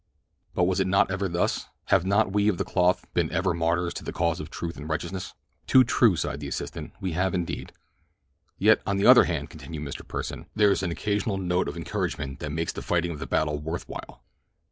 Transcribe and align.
"But 0.55 0.63
was 0.63 0.79
it 0.79 0.87
not 0.87 1.11
ever 1.11 1.29
thus? 1.29 1.67
Have 1.89 2.07
not 2.07 2.31
we 2.33 2.47
of 2.47 2.57
the 2.57 2.63
cloth 2.65 3.05
been 3.13 3.31
ever 3.31 3.53
martyrs 3.53 3.93
to 3.93 4.03
the 4.03 4.11
cause 4.11 4.39
of 4.39 4.49
truth 4.49 4.75
and 4.75 4.89
righteousness?" 4.89 5.35
"Too 5.67 5.83
true," 5.83 6.15
sighed 6.15 6.39
the 6.39 6.47
assistant, 6.47 6.91
"we 6.99 7.11
have, 7.11 7.35
indeed." 7.35 7.71
"Yet, 8.57 8.81
on 8.87 8.97
the 8.97 9.05
other 9.05 9.25
hand," 9.25 9.51
continued 9.51 9.83
Mr. 9.83 10.01
Pursen, 10.03 10.47
"there 10.55 10.71
is 10.71 10.81
an 10.81 10.89
occasional 10.89 11.37
note 11.37 11.67
of 11.67 11.77
encouragement 11.77 12.39
that 12.39 12.51
makes 12.51 12.73
the 12.73 12.81
fighting 12.81 13.11
of 13.11 13.19
the 13.19 13.27
battle 13.27 13.59
worth 13.59 13.87
while." 13.87 14.23